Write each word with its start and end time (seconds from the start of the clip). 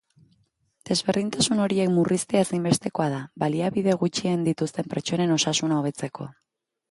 Desberdintasun 0.89 1.59
horiek 1.65 1.91
murriztea 1.97 2.39
ezinbestekoa 2.45 3.07
da, 3.15 3.19
baliabide 3.45 3.95
gutxien 4.05 4.49
dituzten 4.49 4.91
pertsonen 4.95 5.35
osasuna 5.37 5.81
hobetzeko. 5.83 6.27